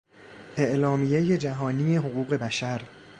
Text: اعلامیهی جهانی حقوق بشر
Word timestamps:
اعلامیهی 0.57 1.37
جهانی 1.37 1.97
حقوق 1.97 2.33
بشر 2.33 2.81